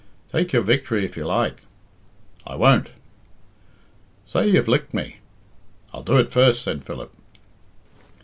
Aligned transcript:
"Take 0.31 0.51
your 0.51 0.63
victory 0.63 1.05
if 1.05 1.15
you 1.15 1.25
like." 1.25 1.61
"I 2.47 2.55
won't." 2.55 2.89
"Say 4.25 4.47
you've 4.47 4.67
licked 4.67 4.95
me." 4.95 5.17
"I'll 5.93 6.01
do 6.01 6.17
it 6.17 6.31
first," 6.31 6.63
said 6.63 6.83
Philip. 6.83 7.13